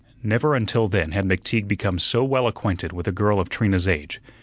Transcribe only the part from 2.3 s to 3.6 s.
acquainted with a girl of